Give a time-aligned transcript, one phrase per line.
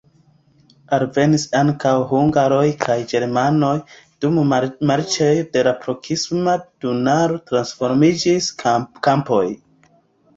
[0.95, 3.73] Alvenis ankaŭ hungaroj kaj germanoj,
[4.25, 4.45] dume
[4.93, 9.45] marĉoj de la proksima Danubo transformiĝis kampoj.